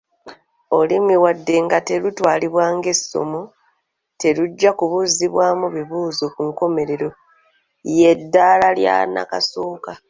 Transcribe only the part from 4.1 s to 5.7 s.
terujja kubuuzibwamu